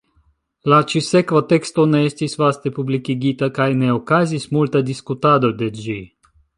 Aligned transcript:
La 0.71 0.79
ĉi-sekva 0.93 1.41
teksto 1.51 1.85
ne 1.91 2.01
estis 2.07 2.35
vaste 2.45 2.73
publikigita 2.79 3.53
kaj 3.61 3.69
ne 3.85 3.95
okazis 4.01 4.51
multa 4.59 4.85
diskutado 4.93 5.57
de 5.63 5.75
ĝi. 5.83 6.01